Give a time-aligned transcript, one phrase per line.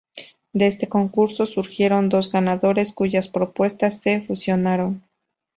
[0.51, 5.03] De este concurso surgieron dos ganadores cuyas propuestas se fusionaron.